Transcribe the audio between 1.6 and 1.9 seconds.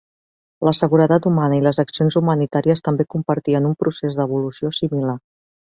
les